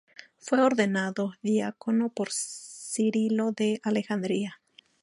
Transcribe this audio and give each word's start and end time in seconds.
Fue 0.39 0.59
ordenado 0.63 1.35
diácono 1.43 2.09
por 2.09 2.29
Cirilo 2.31 3.51
de 3.51 3.79
Alejandría. 3.83 4.59